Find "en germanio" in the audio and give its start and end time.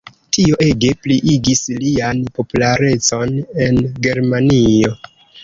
3.67-4.93